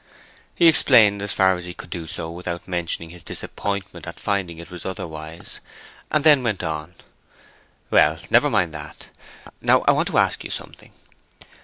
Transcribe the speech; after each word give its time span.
He 0.55 0.67
explained, 0.67 1.21
as 1.21 1.31
far 1.31 1.55
as 1.57 1.65
he 1.65 1.75
could 1.75 1.91
do 1.91 2.07
so 2.07 2.31
without 2.31 2.67
mentioning 2.67 3.11
his 3.11 3.21
disappointment 3.21 4.07
at 4.07 4.19
finding 4.19 4.57
it 4.57 4.71
was 4.71 4.83
otherwise; 4.83 5.59
and 6.09 6.23
then 6.23 6.41
went 6.41 6.63
on: 6.63 6.95
"Well, 7.91 8.17
never 8.31 8.49
mind 8.49 8.73
that. 8.73 9.09
Now 9.61 9.81
I 9.83 9.91
want 9.91 10.07
to 10.07 10.17
ask 10.17 10.43
you 10.43 10.49
something. 10.49 10.91